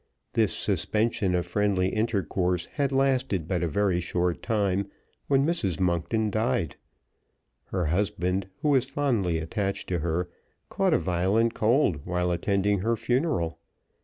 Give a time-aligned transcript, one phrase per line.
[0.33, 4.89] This suspension of friendly intercourse had lasted but a very short time
[5.27, 5.79] when Mrs.
[5.79, 6.75] Monkton died.
[7.65, 10.27] Her husband, who was fondly attached to her,
[10.69, 13.59] caught a violent cold while attending her funeral.